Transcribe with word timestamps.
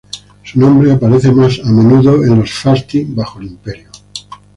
Su 0.41 0.59
nombre 0.59 0.91
aparece 0.91 1.31
más 1.31 1.59
a 1.63 1.69
menudo 1.69 2.15
en 2.25 2.39
los 2.39 2.51
Fasti 2.51 3.03
bajo 3.03 3.39
el 3.39 3.45
Imperio. 3.49 3.91